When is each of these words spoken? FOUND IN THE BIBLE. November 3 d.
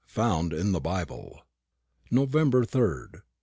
FOUND 0.07 0.51
IN 0.51 0.71
THE 0.71 0.79
BIBLE. 0.79 1.43
November 2.09 2.65
3 2.65 3.05
d. 3.13 3.19